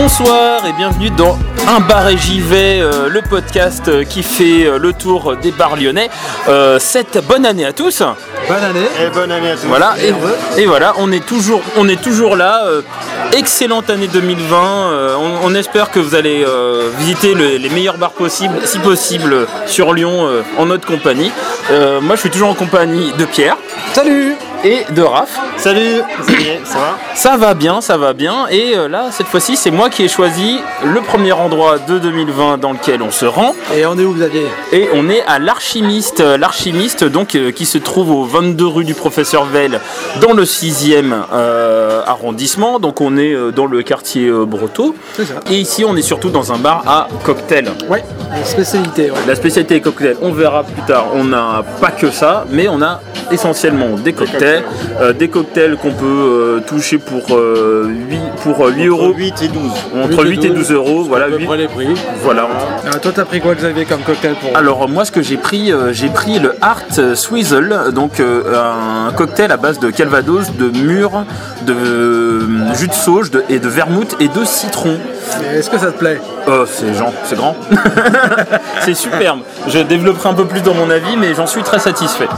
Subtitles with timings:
[0.00, 4.66] Bonsoir et bienvenue dans Un bar et j'y vais, euh, le podcast euh, qui fait
[4.66, 6.10] euh, le tour des bars lyonnais.
[6.50, 8.02] Euh, cette bonne année à tous.
[8.46, 8.86] Bonne année.
[9.02, 9.66] Et bonne année à tous.
[9.66, 12.66] Voilà et, et voilà, on est toujours, on est toujours là.
[12.66, 12.82] euh,
[13.32, 14.56] excellente année 2020.
[14.92, 18.78] euh, on, on espère que vous allez euh, visiter le- les meilleurs bars possibles, si
[18.80, 21.32] possible, sur Lyon euh, en notre compagnie.
[21.70, 23.56] Euh, moi, je suis toujours en compagnie de Pierre
[23.94, 24.36] Salut
[24.66, 25.38] et de Raph.
[25.56, 28.46] Salut, ça y est, ça va Ça va bien, ça va bien.
[28.50, 32.58] Et euh, là, cette fois-ci, c'est moi qui ai choisi le premier endroit de 2020
[32.58, 33.54] dans lequel on se rend.
[33.76, 36.20] Et on est où Xavier Et on est à l'Archimiste.
[36.20, 39.78] L'Archimiste, donc, euh, qui se trouve au 22 rue du Professeur Veil,
[40.20, 42.80] dans le 6e euh, arrondissement.
[42.80, 44.96] Donc, on est euh, dans le quartier euh, Breteau.
[45.14, 45.34] C'est ça.
[45.48, 47.70] Et ici, on est surtout dans un bar à cocktail.
[47.88, 48.04] Ouais,
[48.44, 49.10] spécialité.
[49.10, 49.18] Ouais.
[49.26, 52.82] La spécialité des cocktails, on verra plus tard, on n'a pas que ça, mais on
[52.82, 54.55] a essentiellement des cocktails,
[55.00, 59.42] euh, des cocktails qu'on peut euh, toucher pour, euh, 8, pour euh, 8 euros, 8
[59.42, 59.62] et 12.
[60.04, 61.26] entre 8 et 12 euros, voilà.
[61.26, 61.88] à peu 8 près les prix.
[62.22, 62.48] voilà.
[63.02, 65.92] Toi, t'as pris quoi Xavier comme cocktail pour Alors moi ce que j'ai pris, euh,
[65.92, 66.82] j'ai pris le Art
[67.14, 68.42] Swizzle, donc euh,
[69.08, 71.24] un cocktail à base de calvados, de mûre,
[71.66, 74.96] de euh, jus de sauge de- et de vermouth et de citron.
[75.54, 76.20] Est-ce que ça te plaît?
[76.48, 77.56] Oh, c'est Jean, c'est grand.
[78.80, 79.40] c'est superbe.
[79.68, 82.28] Je développerai un peu plus dans mon avis, mais j'en suis très satisfait.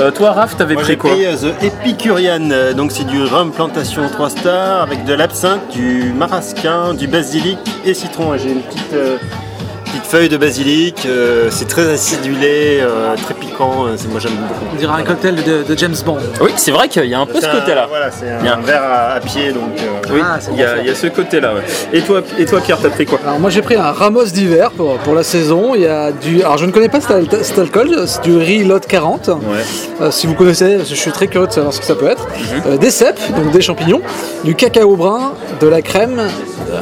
[0.00, 1.10] Euh, toi, Raph, t'avais pris quoi?
[1.12, 1.24] pris
[1.62, 7.06] Epicurian, euh, donc c'est du rhum plantation 3 stars avec de l'absinthe, du marasquin, du
[7.06, 8.36] basilic et citron.
[8.36, 9.18] J'ai une petite, euh,
[9.84, 14.32] petite feuille de basilic, euh, c'est très acidulé, euh, très piquant, euh, c'est- moi j'aime
[14.32, 14.64] beaucoup.
[14.72, 16.18] On dirait un cocktail de, de James Bond.
[16.40, 17.86] Oui, c'est vrai qu'il y a un peu ce un- côté-là.
[17.88, 18.58] Voilà, c'est un Bien.
[18.62, 19.62] verre à, à pied donc.
[19.78, 20.82] euh, Oui, Ah, il y, a- bon, ça.
[20.82, 21.54] il y a ce côté-là.
[21.54, 21.62] ouais.
[21.92, 23.18] Et toi, et toi, Pierre, t'as pris quoi?
[23.26, 25.74] Alors moi j'ai pris un Ramos d'hiver pour, pour la saison.
[25.74, 26.42] Il y a du.
[26.42, 29.28] Alors je ne connais pas cet, al- cet alcool, c'est du riz lot 40.
[29.28, 29.34] Ouais.
[30.02, 32.26] Euh, si vous connaissez, je suis très curieux de savoir ce que ça peut être.
[32.26, 32.62] Mhm.
[32.72, 34.02] Euh, des cèpes, donc des champignons,
[34.44, 36.20] du cacao brun, de la crème,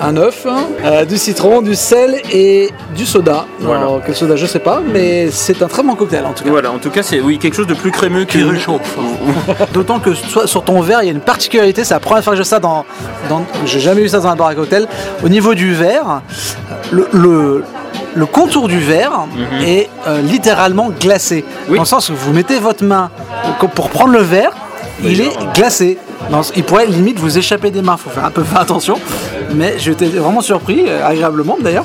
[0.03, 0.47] un œuf,
[0.85, 3.47] euh, du citron, du sel et du soda.
[3.61, 3.81] Voilà.
[3.83, 6.51] Alors, quel soda, je sais pas, mais c'est un très bon cocktail en tout cas.
[6.51, 8.39] Voilà, en tout cas, c'est oui, quelque chose de plus crémeux que.
[9.73, 12.33] D'autant que soit sur ton verre, il y a une particularité, c'est la première fois
[12.33, 12.85] que je ça dans.
[13.29, 14.87] dans j'ai jamais eu ça dans un bar à cocktail.
[15.23, 16.23] Au niveau du verre,
[16.91, 17.65] le, le,
[18.15, 19.27] le contour du verre
[19.63, 21.45] est euh, littéralement glacé.
[21.69, 21.77] Oui.
[21.77, 23.11] Dans le sens où vous mettez votre main
[23.75, 24.53] pour prendre le verre,
[25.03, 25.99] il est glacé.
[26.57, 28.99] Il pourrait limite vous échapper des mains, faut faire un peu faire attention.
[29.55, 31.85] Mais j'étais vraiment surpris, euh, agréablement d'ailleurs.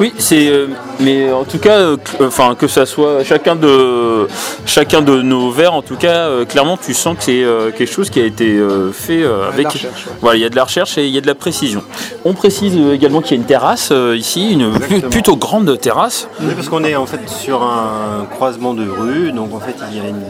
[0.00, 0.48] Oui, c'est.
[0.48, 0.68] euh,
[1.00, 4.26] mais en tout cas, euh, enfin que ça soit chacun de
[4.66, 7.90] chacun de nos verres, en tout cas, euh, clairement, tu sens que c'est euh, quelque
[7.92, 9.66] chose qui a été euh, fait euh, avec.
[9.66, 9.72] ouais.
[10.20, 11.82] Voilà, il y a de la recherche et il y a de la précision.
[12.24, 15.10] On précise également qu'il y a une terrasse euh, ici, une Exactement.
[15.10, 16.28] plutôt grande terrasse.
[16.40, 19.96] Oui, parce qu'on est en fait sur un croisement de rue, donc en fait il
[19.96, 20.22] y a une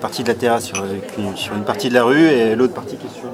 [0.00, 0.84] partie de la terrasse sur,
[1.36, 3.28] sur une partie de la rue et l'autre partie qui est sur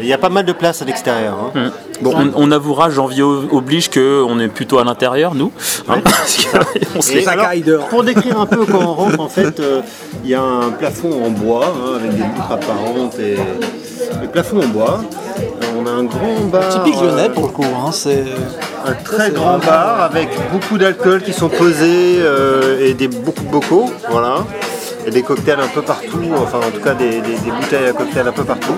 [0.00, 1.36] il y a pas mal de place à l'extérieur.
[1.54, 1.70] hein.
[2.02, 5.50] Bon, on, on avouera, janvier oblige qu'on est plutôt à l'intérieur, nous.
[5.88, 6.56] hein, parce que
[6.96, 7.86] on se Et les- Ça alors, caille dehors.
[7.88, 9.80] Pour décrire un peu quand on rentre, en fait, euh,
[10.24, 13.36] il y a un plafond en bois hein, avec des vitres apparentes et
[14.20, 15.00] le plafond en bois.
[15.38, 15.42] Euh,
[15.78, 18.24] On a un grand bar, Typique euh, lyonnais pour le coup, hein, c'est.
[18.86, 23.50] un très grand bar avec beaucoup d'alcool qui sont posés euh, et des beaucoup de
[23.50, 24.44] bocaux, voilà.
[25.06, 27.92] Et des cocktails un peu partout, enfin en tout cas des, des- des bouteilles à
[27.92, 28.74] cocktails un peu partout.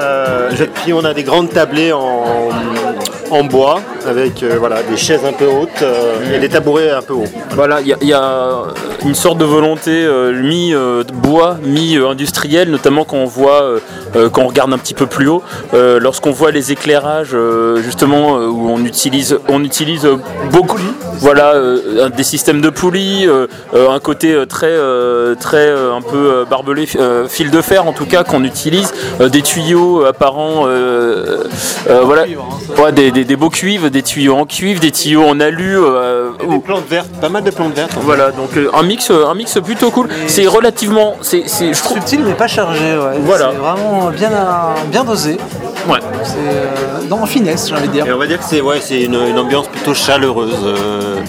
[0.00, 5.46] Euh, puis on a des grandes tablées en, bois avec euh, des chaises un peu
[5.46, 7.24] hautes euh, et des tabourets un peu hauts.
[9.04, 13.78] Une sorte de volonté euh, mi-bois, mi-industriel, notamment quand on voit, euh,
[14.16, 17.36] euh, quand on regarde un petit peu plus haut, lorsqu'on voit les éclairages,
[17.76, 20.06] justement, où on utilise, on utilise
[20.52, 20.78] beaucoup,
[21.18, 21.54] voilà,
[22.16, 23.26] des systèmes de poulies,
[23.74, 24.74] un côté très,
[25.38, 26.86] très un peu barbelé,
[27.28, 30.66] fil de fer en tout cas, qu'on utilise, des tuyaux apparents,
[32.04, 32.24] voilà,
[32.78, 35.76] ouais, des, des- des beaux cuivres, des tuyaux en cuivre, des tuyaux en alu.
[36.48, 37.92] des plantes vertes, pas mal de plantes vertes.
[38.00, 40.08] voilà, donc un mix, euh, un mix plutôt cool.
[40.26, 43.18] C'est relativement, c'est, je trouve, Subtil mais pas chargé, ouais.
[43.20, 43.50] Voilà.
[43.52, 44.30] C'est vraiment bien,
[44.90, 45.38] bien dosé.
[45.90, 45.98] Ouais.
[46.24, 48.06] C'est euh, dans en finesse, j'ai envie de dire.
[48.06, 50.54] Et on va dire que c'est ouais, c'est une, une ambiance plutôt chaleureuse.
[50.64, 51.20] euh,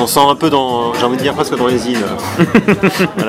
[0.00, 2.04] On sent un peu dans, j'ai envie de dire presque dans les îles.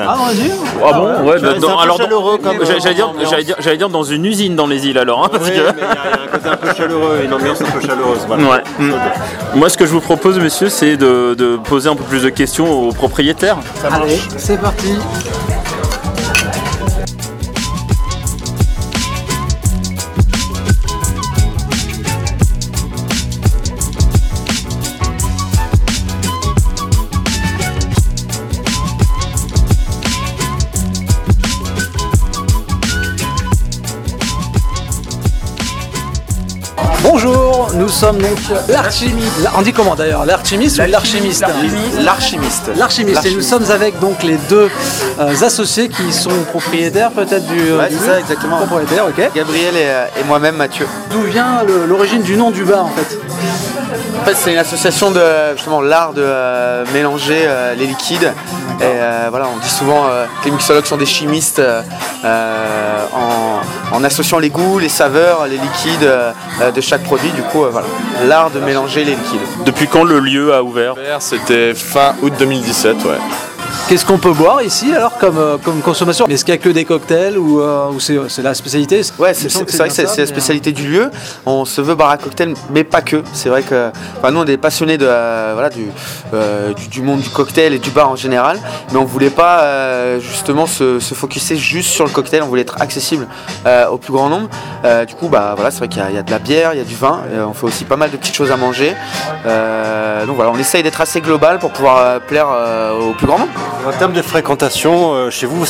[0.01, 0.51] Ah, vas-y.
[0.83, 3.77] Ah bon ouais, bah, dans- alors dans- chaleureux comme, j'allais j'allais dire, j'allais dire, j'allais
[3.77, 5.73] dire dans une usine dans les îles alors, hein, parce que- mais il y, a
[5.73, 8.19] il y a un côté un peu chaleureux, une ambiance un peu chaleureuse.
[8.27, 8.43] Voilà.
[8.43, 8.63] Ouais.
[9.55, 12.29] Moi, ce que je vous propose, monsieur, c'est de, de poser un peu plus de
[12.29, 13.57] questions aux propriétaires.
[13.91, 14.93] Allez, c'est parti.
[37.99, 38.37] Sommes donc
[38.69, 39.33] l'archimiste.
[39.57, 41.43] On dit comment d'ailleurs L'archimiste ou l'archimiste
[41.99, 42.71] L'archimiste.
[42.77, 43.25] L'archimiste.
[43.25, 44.69] Et nous sommes avec donc les deux
[45.19, 47.59] euh, associés qui sont propriétaires peut-être du.
[47.59, 48.57] euh, Ouais, du c'est ça, exactement.
[48.65, 49.31] Propriétaires, ok.
[49.35, 50.87] Gabriel et, euh, et moi-même, Mathieu.
[51.11, 53.17] D'où vient l'origine du nom du bar en fait?
[54.19, 55.21] En fait, c'est une association de
[55.55, 58.33] justement l'art de euh, mélanger euh, les liquides.
[58.81, 61.61] Et euh, voilà, on dit souvent euh, que les mixologues sont des chimistes
[62.23, 63.61] en,
[63.95, 66.09] en associant les goûts, les saveurs, les liquides
[66.75, 67.31] de chaque produit.
[67.31, 67.87] Du coup, euh, voilà,
[68.25, 69.39] l'art de mélanger les liquides.
[69.65, 70.95] Depuis quand le lieu a ouvert?
[71.19, 73.11] C'était fin août 2017, ouais.
[73.89, 76.27] Qu'est-ce qu'on peut boire ici alors comme, euh, comme consommation?
[76.27, 79.01] Est-ce qu'il n'y a que des cocktails ou, euh, ou c'est c'est la spécialité?
[79.17, 81.09] Ouais, c'est vrai que c'est la euh, spécialité du lieu.
[81.47, 83.23] On se veut bar à cocktail, mais pas que.
[83.33, 83.89] C'est vrai que
[84.19, 85.87] enfin, nous, on est passionnés de, euh, voilà, du,
[86.35, 88.59] euh, du, du monde du cocktail et du bar en général,
[88.91, 92.43] mais on voulait pas euh, justement se, se focuser juste sur le cocktail.
[92.43, 93.25] On voulait être accessible
[93.65, 94.49] euh, au plus grand nombre.
[94.85, 96.77] Euh, du coup, bah voilà, c'est vrai qu'il y, y a de la bière, il
[96.77, 97.21] y a du vin.
[97.33, 98.93] et on fait aussi pas mal de petites choses à manger.
[99.47, 103.25] Euh, donc voilà, on essaye d'être assez global pour pouvoir euh, plaire euh, au plus
[103.25, 103.51] grand nombre.
[103.87, 105.65] En termes de fréquentation, euh, chez vous,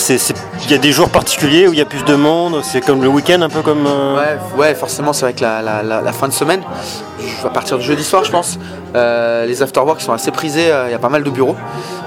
[0.66, 3.02] il y a des jours particuliers où il y a plus de monde, c'est comme
[3.02, 3.86] le week-end, un peu comme.
[3.86, 6.62] euh, Ouais, ouais, forcément, c'est vrai que la, la- fin de semaine,
[7.46, 8.58] à partir du jeudi soir, je pense,
[8.96, 10.72] euh, les afterworks sont assez prisés.
[10.72, 11.56] euh, Il y a pas mal de bureaux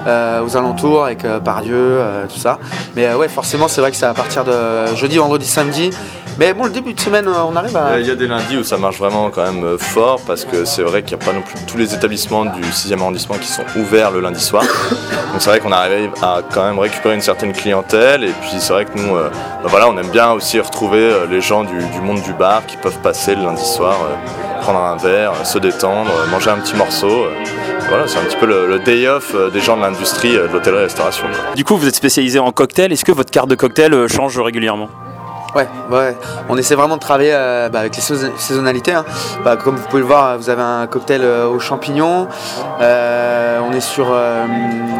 [0.05, 1.99] aux alentours avec Pardieu,
[2.31, 2.59] tout ça.
[2.95, 5.89] Mais ouais, forcément, c'est vrai que c'est à partir de jeudi, vendredi, samedi.
[6.39, 7.99] Mais bon, le début de semaine, euh, on arrive à.
[7.99, 10.65] Il y a des lundis où ça marche vraiment quand même euh, fort parce que
[10.65, 13.47] c'est vrai qu'il n'y a pas non plus tous les établissements du 6e arrondissement qui
[13.47, 14.63] sont ouverts le lundi soir.
[14.63, 18.73] Donc c'est vrai qu'on arrive à quand même récupérer une certaine clientèle et puis c'est
[18.73, 19.29] vrai que nous, euh,
[19.61, 22.65] bah voilà, on aime bien aussi retrouver euh, les gens du, du monde du bar
[22.65, 26.49] qui peuvent passer le lundi soir, euh, prendre un verre, euh, se détendre, euh, manger
[26.49, 27.09] un petit morceau.
[27.09, 27.29] euh.
[27.89, 30.47] Voilà, c'est un petit peu le, le day off euh, des gens de l'industrie euh,
[30.47, 31.27] de l'hôtellerie-restauration.
[31.55, 32.91] Du coup, vous êtes spécialisé en cocktail.
[32.91, 34.89] Est-ce que votre carte de cocktail euh, change régulièrement?
[35.55, 35.67] Ouais.
[36.49, 38.93] On essaie vraiment de travailler euh, bah, avec les saison- saisonnalités.
[38.93, 39.05] hein.
[39.43, 42.27] Bah, comme vous pouvez le voir, vous avez un cocktail euh, aux champignons.
[42.81, 44.07] Euh, on est sur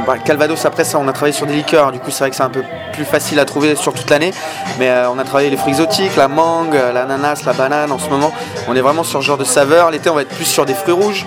[0.06, 0.64] bah, Calvados.
[0.66, 1.92] Après ça, on a travaillé sur des liqueurs.
[1.92, 2.64] Du coup, c'est vrai que c'est un peu
[2.94, 4.32] plus facile à trouver sur toute l'année.
[4.80, 7.92] Mais on a travaillé les fruits exotiques, la mangue, l'ananas, la banane.
[7.92, 8.32] En ce moment,
[8.68, 9.90] on est vraiment sur ce genre de saveur.
[9.90, 11.26] L'été, on va être plus sur des fruits rouges.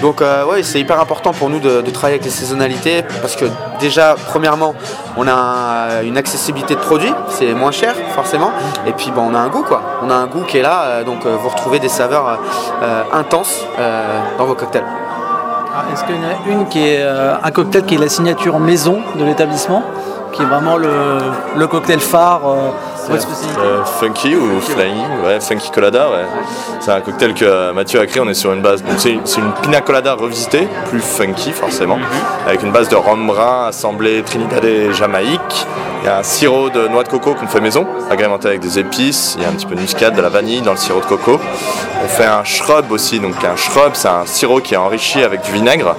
[0.00, 3.44] Donc, ouais, c'est hyper important pour nous de, travailler avec les saisonnalités parce que
[3.80, 4.74] déjà, premièrement,
[5.18, 8.50] on a un- une accessibilité de produits, c'est moins cher forcément.
[8.86, 9.82] Et puis bon, on a un goût quoi.
[10.02, 12.38] On a un goût qui est là, euh, donc euh, vous retrouvez des saveurs
[12.82, 13.64] euh, intenses
[14.38, 14.84] dans vos cocktails.
[15.74, 18.58] Ah, Est-ce qu'il y en a une qui est un cocktail qui est la signature
[18.58, 19.82] maison de l'établissement,
[20.32, 22.42] qui est vraiment le cocktail phare
[23.10, 23.18] euh,
[23.58, 26.24] Euh, funky ou flying, ouais, funky colada, ouais.
[26.80, 29.40] C'est un cocktail que euh, Mathieu a créé, on est sur une base, c'est c'est
[29.40, 31.98] une pina colada revisitée, plus funky forcément,
[32.46, 35.66] avec une base de rhum brun assemblé Trinidad et Jamaïque.
[36.02, 38.80] Il y a un sirop de noix de coco qu'on fait maison, agrémenté avec des
[38.80, 41.00] épices, il y a un petit peu de muscade, de la vanille dans le sirop
[41.00, 41.38] de coco.
[42.04, 45.42] On fait un shrub aussi, donc un shrub c'est un sirop qui est enrichi avec
[45.42, 45.94] du vinaigre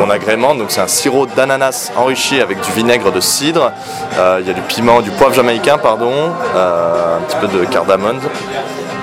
[0.00, 3.72] qu'on agrémente, donc c'est un sirop d'ananas enrichi avec du vinaigre de cidre.
[4.18, 6.12] Euh, il y a du piment, du poivre jamaïcain, pardon,
[6.54, 8.20] euh, un petit peu de cardamone.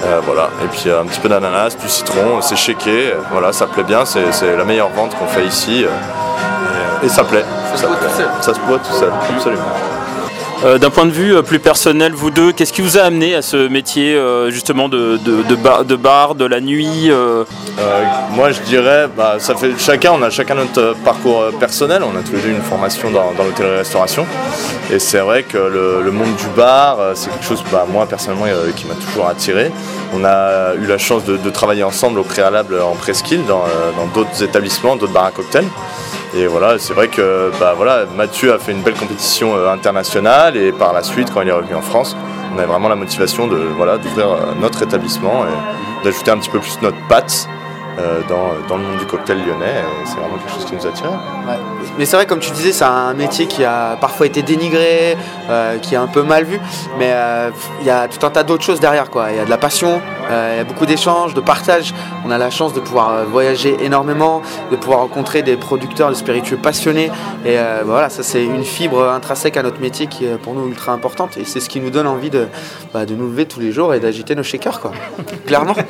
[0.05, 2.55] Euh, voilà, et puis euh, un petit peu d'ananas, du citron, c'est
[2.87, 5.83] euh, voilà, ça plaît bien, c'est la meilleure vente qu'on fait ici.
[5.83, 7.45] et, et ça plaît.
[7.75, 8.07] Ça, boit plaît.
[8.07, 8.29] tout seul.
[8.41, 9.63] Ça se boit tout seul, absolument.
[10.63, 13.35] Euh, D'un point de vue euh, plus personnel, vous deux, qu'est-ce qui vous a amené
[13.35, 15.17] à ce métier euh, justement de,
[15.95, 17.11] bar, de la nuit
[18.31, 22.21] moi je dirais, bah, ça fait chacun, on a chacun notre parcours personnel, on a
[22.21, 24.25] tous les deux une formation dans, l'hôtellerie-restauration.
[24.91, 28.45] Et c'est vrai que le, monde du bar, c'est quelque chose, bah, moi personnellement,
[28.75, 29.71] qui m'a toujours attiré.
[30.13, 34.95] On a eu la chance de, travailler ensemble au préalable en presqu'île, dans d'autres établissements,
[34.95, 35.65] d'autres bars à cocktails.
[36.37, 40.55] Et voilà, c'est vrai que bah, voilà, Mathieu a fait une belle compétition euh, internationale
[40.55, 42.15] et par la suite, quand il est revenu en France,
[42.53, 46.51] on avait vraiment la motivation de voilà d'ouvrir euh, notre établissement et d'ajouter un petit
[46.51, 47.49] peu plus notre patte
[47.97, 49.83] euh, dans, le monde du cocktail lyonnais.
[50.05, 51.09] C'est vraiment quelque chose qui nous attire.
[51.97, 55.17] Mais c'est vrai, comme tu disais, c'est un métier qui a parfois été dénigré,
[55.49, 56.59] euh, qui est un peu mal vu,
[56.97, 57.49] mais euh,
[57.81, 59.05] il y a tout un tas d'autres choses derrière.
[59.29, 61.93] Il y a de la passion, euh, il y a beaucoup d'échanges, de partage.
[62.25, 66.15] On a la chance de pouvoir euh, voyager énormément, de pouvoir rencontrer des producteurs de
[66.15, 67.11] spiritueux passionnés.
[67.45, 70.67] Et euh, voilà, ça c'est une fibre intrinsèque à notre métier qui est pour nous
[70.67, 71.37] ultra importante.
[71.37, 72.47] Et c'est ce qui nous donne envie de,
[72.93, 74.91] bah, de nous lever tous les jours et d'agiter nos shakers, quoi.
[75.45, 75.75] Clairement.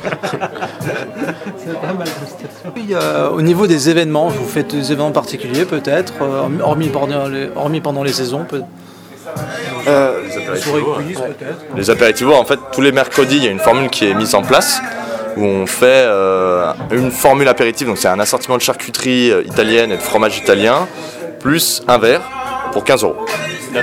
[2.74, 7.28] Puis, euh, au niveau des événements, vous faites des événements particuliers peut-être, euh, hormis, pendant
[7.28, 8.62] les, hormis pendant les saisons peut
[9.86, 10.20] Euh.
[11.76, 14.34] Les apéritivos, en fait, tous les mercredis, il y a une formule qui est mise
[14.34, 14.80] en place
[15.36, 19.92] où on fait euh, une formule apéritive, donc c'est un assortiment de charcuterie euh, italienne
[19.92, 20.88] et de fromage italien,
[21.38, 22.22] plus un verre
[22.72, 23.16] pour 15 euros.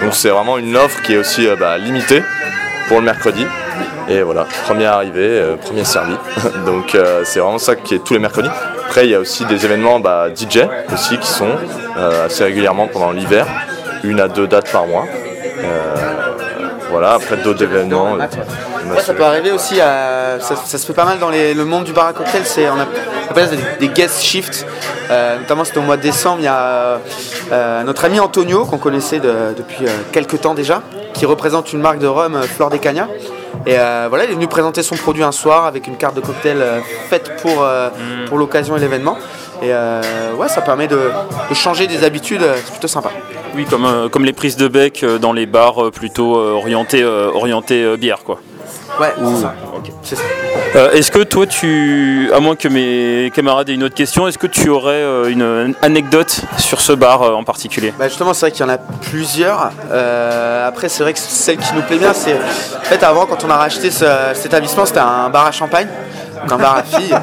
[0.01, 2.21] Donc c'est vraiment une offre qui est aussi euh, bah, limitée
[2.87, 3.45] pour le mercredi.
[4.07, 6.13] Et voilà, premier arrivé, euh, premier servi.
[6.65, 8.49] donc euh, c'est vraiment ça qui est tous les mercredis.
[8.85, 10.59] Après, il y a aussi des événements bah, DJ
[10.93, 11.49] aussi qui sont
[11.97, 13.47] euh, assez régulièrement pendant l'hiver,
[14.03, 15.05] une à deux dates par mois.
[15.65, 15.95] Euh,
[16.91, 18.15] voilà, après d'autres événements.
[18.15, 18.19] euh,
[18.93, 21.65] Ouais, ça peut arriver aussi, à- ça, ça se fait pas mal dans les- le
[21.65, 22.79] monde du bar à cocktail, c'est, on,
[23.29, 24.65] appelle ça des, des guest shifts,
[25.11, 26.99] Euh, notamment c'était au mois de décembre, il y a
[27.51, 30.81] euh, notre ami Antonio, qu'on connaissait de- depuis euh, quelques temps déjà,
[31.13, 33.07] qui représente une marque de rhum, Flor des Cagnas.
[33.65, 36.21] Et euh, voilà, il est venu présenter son produit un soir avec une carte de
[36.21, 37.89] cocktail euh, faite pour, euh,
[38.27, 39.17] pour l'occasion et l'événement.
[39.61, 41.09] Et ouais, ça permet de,
[41.49, 43.09] de changer des habitudes, c'est plutôt sympa.
[43.55, 48.23] Oui, comme, comme les prises de bec dans les bars plutôt orientés, orientés euh, bière,
[48.25, 48.39] quoi.
[48.99, 49.53] Ouais, c'est ça.
[50.03, 50.21] C'est ça.
[50.75, 54.37] Euh, est-ce que toi, tu, à moins que mes camarades aient une autre question, est-ce
[54.37, 57.93] que tu aurais euh, une, anecdote sur ce bar euh, en particulier?
[57.97, 59.71] Bah justement, c'est vrai qu'il y en a plusieurs.
[60.65, 62.33] Après, c'est vrai que celle qui nous plaît bien, c'est.
[62.33, 65.87] En fait, avant, quand on a racheté ce- cet établissement, c'était un bar à champagne,
[66.57, 67.15] bar à filles.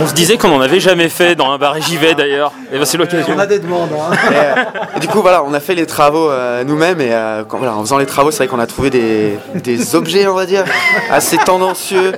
[0.00, 2.52] On se disait qu'on n'en avait jamais fait dans un bar et j'y vais d'ailleurs.
[2.72, 3.34] Et ben c'est l'occasion.
[3.36, 3.90] On a des demandes.
[3.92, 4.14] hein.
[4.30, 4.64] Et, euh,
[4.96, 7.00] et du coup, voilà, on a fait les travaux euh, nous-mêmes.
[7.00, 9.94] Et euh, quand- voilà, en faisant les travaux, c'est vrai qu'on a trouvé des, des
[9.94, 10.64] objets, on va dire,
[11.10, 12.12] assez tendancieux.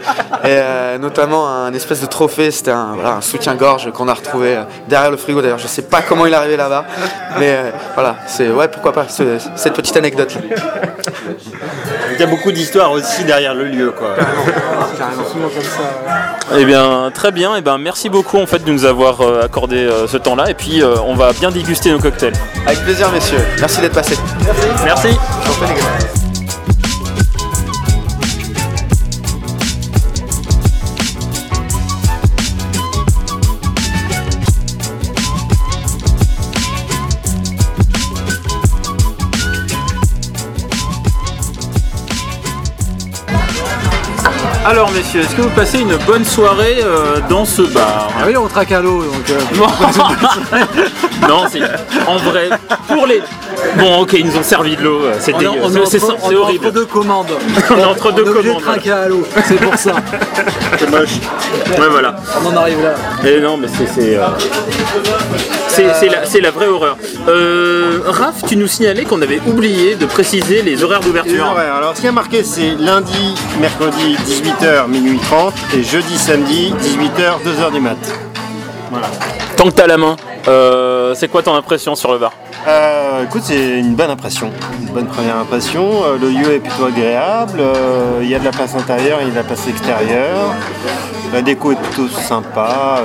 [0.44, 2.50] Et euh, notamment un espèce de trophée.
[2.50, 5.42] C'était un, voilà, un soutien-gorge qu'on a retrouvé euh, derrière le frigo.
[5.42, 6.84] D'ailleurs, je sais pas comment il est arrivé là-bas.
[7.38, 10.40] Mais euh, voilà, c'est ouais, pourquoi pas, ce- cette petite anecdote-là.
[12.07, 14.14] Il y a beaucoup d'histoires aussi derrière le lieu, quoi.
[16.56, 17.56] Eh bien, très bien.
[17.56, 20.50] Et ben, merci beaucoup en fait de nous avoir euh, accordé euh, ce temps-là.
[20.50, 22.34] Et puis, euh, on va bien déguster nos cocktails.
[22.66, 23.38] Avec plaisir, messieurs.
[23.60, 24.18] Merci d'être passés.
[24.84, 25.08] Merci.
[44.78, 48.12] Alors, messieurs, est-ce que vous passez une bonne soirée euh, dans ce bar?
[48.16, 49.40] Ah oui, on traque à l'eau, donc euh,
[51.26, 51.60] Non, c'est
[52.06, 52.48] en vrai
[52.86, 53.22] pour les.
[53.76, 55.00] Bon, ok, ils nous ont servi de l'eau.
[55.04, 55.58] euh, C'est on est, dégueu.
[55.62, 56.66] on est C'est- entre, c'est on est horrible.
[56.66, 57.32] entre deux commandes.
[57.70, 59.92] On est entre deux on est obligé commandes, de à l'eau, c'est pour ça.
[60.78, 61.08] C'est moche.
[61.78, 62.16] Ouais, voilà.
[62.42, 62.94] On en arrive là.
[63.28, 64.26] Et non, mais c'est c'est euh,
[65.68, 66.96] c'est- c'est la, c'est la vraie horreur.
[67.28, 71.46] Euh, Raph, tu nous signalais qu'on avait oublié de préciser les horaires Les d'ouverture.
[71.50, 71.74] horaires.
[71.74, 77.40] Alors, ce qui est marqué, c'est lundi, mercredi, 18h, minuit 30, et jeudi, samedi, 18h,
[77.44, 77.96] 2h du mat.
[79.56, 80.16] Tant que t'as la main,
[80.48, 82.32] euh, c'est quoi ton impression sur le bar
[82.66, 84.50] Euh, écoute, c'est une bonne impression,
[84.80, 85.86] une bonne première impression.
[86.04, 87.62] Euh, le lieu est plutôt agréable.
[88.22, 90.54] Il y a de la place intérieure, il y a de la place extérieure.
[91.32, 93.00] La déco est plutôt sympa.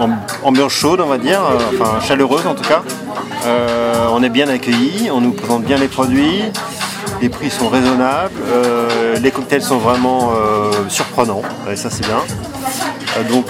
[0.00, 1.40] amb- ambiance chaude, on va dire,
[1.72, 2.82] enfin chaleureuse en tout cas.
[4.12, 6.42] On est bien accueillis, on nous présente bien les produits.
[7.20, 8.40] Les prix sont raisonnables,
[9.20, 10.30] les cocktails sont vraiment
[10.88, 12.20] surprenants, et ça c'est bien.
[13.28, 13.46] Donc,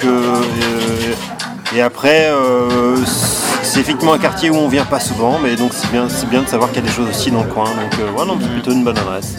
[1.76, 2.96] et après, euh,
[3.62, 6.42] c'est effectivement un quartier où on vient pas souvent, mais donc c'est bien, c'est bien
[6.42, 7.64] de savoir qu'il y a des choses aussi dans le coin.
[7.64, 9.36] Donc euh, voilà, c'est plutôt une bonne adresse.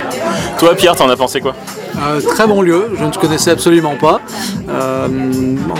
[0.59, 1.55] Toi, Pierre, t'en as pensé quoi?
[2.01, 4.21] Euh, très bon lieu, je ne connaissais absolument pas.
[4.69, 5.07] Euh,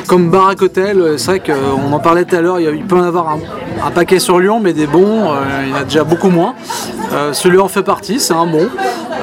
[0.07, 2.97] comme bar à cocktail, euh, c'est vrai qu'on en parlait tout à l'heure, il peut
[2.97, 3.39] en avoir un,
[3.85, 6.55] un paquet sur Lyon, mais des bons, euh, il y en a déjà beaucoup moins.
[7.13, 8.67] Euh, celui en fait partie, c'est un bon.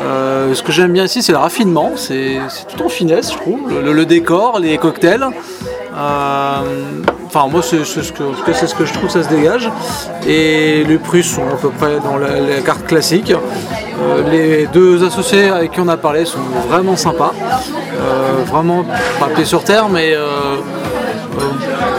[0.07, 3.37] Euh, ce que j'aime bien ici, c'est le raffinement, c'est c'est tout en finesse, je
[3.37, 3.59] trouve.
[3.69, 5.27] Le, le décor, les cocktails.
[5.97, 6.61] Euh,
[7.27, 8.23] Enfin, moi, c'est ce, que-
[8.55, 9.69] c'est ce que je trouve, ça se dégage.
[10.27, 13.31] Et les prix sont à peu près dans la, carte classique.
[13.33, 16.39] Euh, les deux associés avec qui on a parlé sont
[16.71, 17.35] vraiment sympas.
[18.01, 18.85] Euh, vraiment
[19.19, 20.15] pas sur terre, mais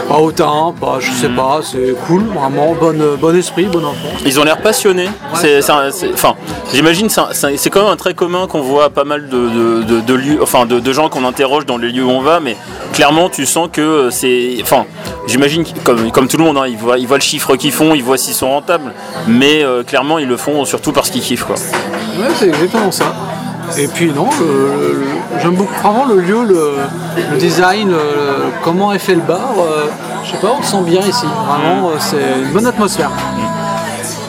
[0.08, 4.08] Pas autant, pas, je sais pas, c'est cool, vraiment, bon, euh, bon esprit, bon enfant.
[4.24, 5.08] Ils ont l'air passionnés.
[5.34, 6.34] C'est un- enfin,
[6.72, 10.14] j'imagine c'est, quand même un trait commun qu'on voit pas mal de, de- de- de
[10.14, 12.56] lieux, enfin de, gens qu'on interroge dans les lieux où on va, mais
[12.94, 14.86] clairement tu sens que euh, c'est, enfin,
[15.26, 17.94] j'imagine comme, comme tout le monde, hein, ils voient, ils voient le chiffre qu'ils font,
[17.94, 18.92] ils voient s'ils sont rentables,
[19.26, 21.56] mais euh, clairement ils le font surtout parce qu'ils kiffent quoi.
[21.56, 23.04] Ouais, c'est exactement ça.
[23.76, 24.28] Et puis non,
[25.42, 26.76] j'aime beaucoup vraiment le lieu, le,
[27.38, 27.96] design, le-
[28.62, 29.50] comment est fait le bar.
[29.58, 29.86] euh,
[30.24, 31.26] je sais pas, on se sent bien ici.
[31.46, 33.10] Vraiment, euh, c'est une bonne atmosphère.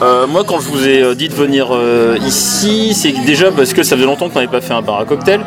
[0.02, 3.74] Euh, moi, quand je vous ai euh, dit de venir euh, ici, c'est déjà parce
[3.74, 5.40] que ça faisait longtemps qu'on n'avait pas fait un bar à cocktail,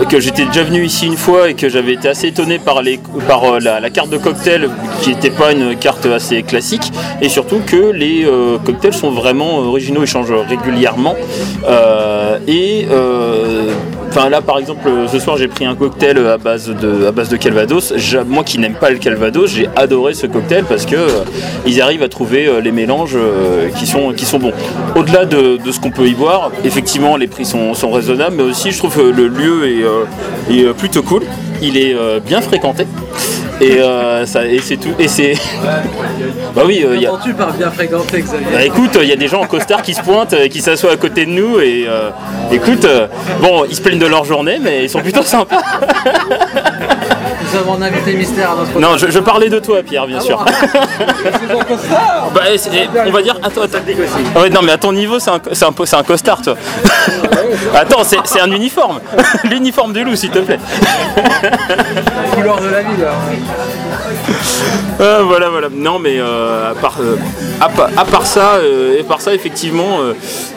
[0.00, 2.82] euh, que j'étais déjà venu ici une fois et que j'avais été assez étonné par,
[2.82, 2.98] les,
[3.28, 4.68] par la, la carte de cocktail
[5.02, 8.26] qui n'était pas une carte assez classique et surtout que les
[8.64, 11.14] cocktails sont vraiment originaux, ils changent régulièrement.
[12.46, 12.86] Et
[14.10, 17.36] Enfin là par exemple ce soir j'ai pris un cocktail à base de, à base
[17.38, 17.94] Calvados.
[18.26, 21.24] Moi qui n'aime pas le Calvados, j'ai adoré ce cocktail parce que euh,
[21.64, 24.52] ils arrivent à trouver euh, les mélanges euh, qui, sont, bons.
[24.96, 28.70] Au-delà de, de ce qu'on peut y boire, effectivement les prix sont, raisonnables, mais aussi
[28.70, 30.04] je trouve que le lieu est, euh,
[30.50, 31.22] euh, plutôt cool.
[31.62, 32.86] Il est euh, bien fréquenté.
[33.60, 34.94] Et, euh, ça, et c'est tout.
[34.98, 35.34] Et c'est.
[36.54, 37.12] bah oui, euh, il y a.
[37.22, 39.92] tu par bien fréquenté, Xavier Bah écoute, il y a des gens en costard qui
[39.94, 42.10] se pointent, euh, qui s'assoient à côté de nous et euh,
[42.50, 43.06] écoute, euh,
[43.40, 45.56] bon, ils se plaignent de leur journée, mais ils sont plutôt sympas.
[47.52, 50.20] Nous avons un invité mystère à notre Non, je, je parlais de toi, Pierre, bien
[50.20, 50.44] sûr.
[52.34, 53.78] Bah, et c'est- et on va dire, attends, attends.
[54.36, 56.54] Ah ouais, non, mais à ton niveau, c'est un, c'est un, c'est un costard, toi.
[57.74, 59.00] Attends, c'est un uniforme.
[59.44, 60.58] L'uniforme du loup, s'il te plaît.
[62.34, 63.06] couleur de la ville.
[65.00, 65.68] Euh, voilà, voilà.
[65.72, 67.16] Non, mais euh, à, part, euh,
[67.60, 69.98] à, pa- à part ça, euh, et par ça, effectivement,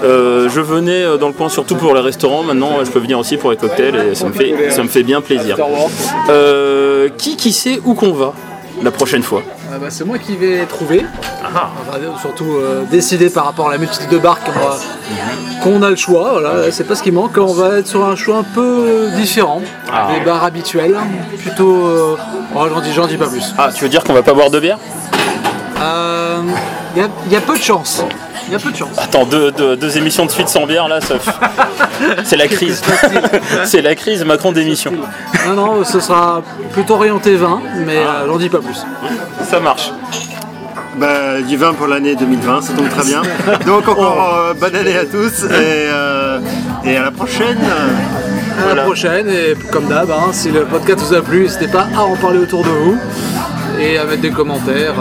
[0.04, 2.44] euh, je venais dans le coin surtout pour les restaurants.
[2.44, 5.04] Maintenant, je peux venir aussi pour les cocktails et ça me fait, ça me fait
[5.04, 5.58] bien plaisir.
[7.18, 8.34] Qui, qui sait où qu'on va
[8.82, 9.44] la prochaine fois?
[9.76, 11.04] Ah bah, c'est moi qui vais trouver.
[11.44, 11.70] Enfin,
[12.22, 14.78] surtout euh, décider par rapport à la multitude de bars qu'on va-
[15.64, 16.34] qu'on a le choix.
[16.40, 17.38] Voilà, c'est pas ce qui manque.
[17.38, 19.62] On va être sur un choix un peu différent
[20.14, 20.96] des bars habituels.
[21.40, 21.86] Plutôt.
[21.88, 22.16] euh,
[22.56, 23.54] oh, j'en dis, j'en dis pas plus.
[23.58, 24.78] Ah, tu veux dire qu'on va pas boire de bière?
[25.76, 28.04] Il y, a- y a peu de chance.
[28.48, 28.98] Il y a peu de chance.
[28.98, 31.16] Attends, deux, deux- deux émissions de suite sans bière, là, ça...
[32.24, 32.82] c'est la crise.
[33.66, 34.92] c'est la crise Macron d'émission.
[35.48, 36.42] Non, non, ce sera
[36.74, 38.86] plutôt orienté vin, mais euh, j'en dis pas plus.
[39.50, 39.92] Ça marche.
[40.98, 43.22] Bah, du vin pour l'année 2020, ça tombe très bien.
[43.66, 46.40] Donc encore euh, bonne année à tous et, euh,
[46.86, 47.58] et à la prochaine.
[48.70, 51.88] À la prochaine, et comme d'hab, hein, si le podcast vous a plu, n'hésitez pas
[51.98, 52.98] à en parler autour de vous
[53.80, 54.94] et à mettre des commentaires,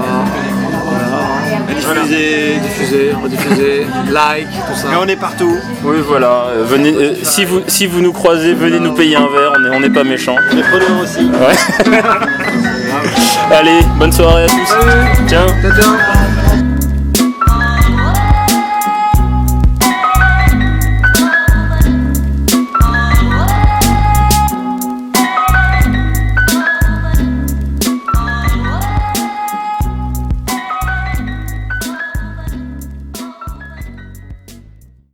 [1.85, 2.59] voilà, Diffusez.
[2.63, 4.93] diffuser, rediffuser, like, tout ça.
[4.93, 5.57] Et on est partout.
[5.85, 6.47] Oui, voilà.
[6.49, 9.61] Euh, Venez, euh, si, vous, si vous nous croisez, venez nous payer un verre, on
[9.61, 10.37] n'est on n'est pas méchants.
[10.55, 11.31] Les preneurs aussi.
[11.93, 12.01] Ouais.
[13.51, 14.69] Allez, bonne soirée à tous.
[15.29, 15.49] Ciao.
[15.49, 16.12] Ciao, ciao.